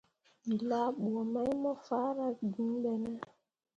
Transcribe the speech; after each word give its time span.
We 0.45 0.55
laa 0.69 0.89
bə 1.01 1.09
mai 1.33 1.51
mo 1.61 1.71
faara 1.87 2.25
gŋ 2.53 2.69
be 2.81 2.91
ne? 3.03 3.13